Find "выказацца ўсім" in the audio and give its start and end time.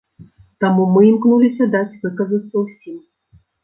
2.09-2.97